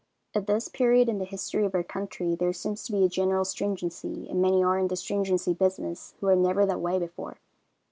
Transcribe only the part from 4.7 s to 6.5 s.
in the stringency business who were